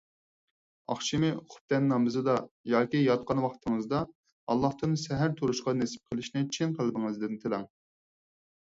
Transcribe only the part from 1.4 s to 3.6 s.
خۇپتەن نامىزىدا ياكى ياتقان